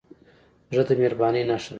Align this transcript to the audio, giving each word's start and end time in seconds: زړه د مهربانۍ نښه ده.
زړه 0.71 0.83
د 0.87 0.91
مهربانۍ 1.01 1.43
نښه 1.49 1.67
ده. 1.67 1.67